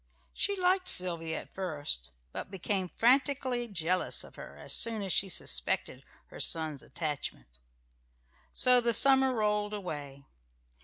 [0.33, 5.29] She liked Sylvia at first, but became frantically jealous of her as soon as she
[5.29, 7.59] suspected her son's attachment.
[8.51, 10.23] So the summer rolled away.